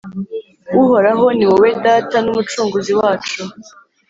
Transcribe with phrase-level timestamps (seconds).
[0.81, 3.41] uhoraho, ni wowe data n’umucunguzi wacu.